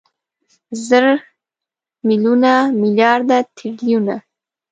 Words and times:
زره، 0.87 1.15
ميليونه، 2.07 2.53
ميليارده، 2.81 3.37
تريليونه 3.57 4.15